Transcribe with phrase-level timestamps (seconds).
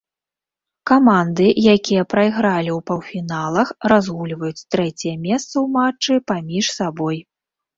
[0.91, 7.17] Каманды, якія прайгралі ў паўфіналах, разгульваюць трэцяе месца ў матчы паміж сабой.